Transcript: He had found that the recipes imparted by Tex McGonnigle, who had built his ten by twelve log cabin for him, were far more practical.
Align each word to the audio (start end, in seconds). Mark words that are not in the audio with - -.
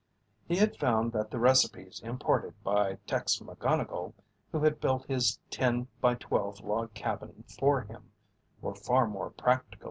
He 0.47 0.55
had 0.55 0.77
found 0.77 1.11
that 1.11 1.29
the 1.29 1.37
recipes 1.37 2.01
imparted 2.03 2.55
by 2.63 2.95
Tex 3.05 3.37
McGonnigle, 3.37 4.13
who 4.51 4.61
had 4.63 4.81
built 4.81 5.05
his 5.05 5.37
ten 5.51 5.89
by 5.99 6.15
twelve 6.15 6.59
log 6.61 6.95
cabin 6.95 7.43
for 7.59 7.81
him, 7.81 8.11
were 8.63 8.73
far 8.73 9.05
more 9.05 9.29
practical. 9.29 9.79